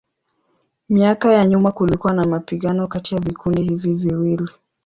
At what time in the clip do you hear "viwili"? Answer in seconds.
3.93-4.47